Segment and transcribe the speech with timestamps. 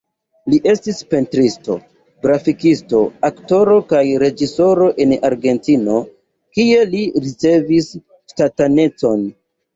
[0.51, 1.75] Li estis pentristo,
[2.25, 6.01] grafikisto, aktoro kaj reĝisoro en Argentino,
[6.59, 7.93] kie li ricevis
[8.35, 9.25] ŝtatanecon.